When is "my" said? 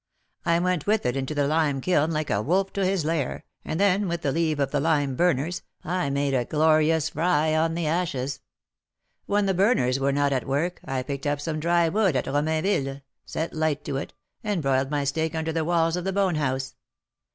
14.89-15.03